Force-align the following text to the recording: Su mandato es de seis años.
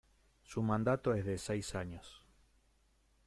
Su 0.41 0.63
mandato 0.63 1.13
es 1.13 1.23
de 1.25 1.37
seis 1.37 1.75
años. 1.75 2.23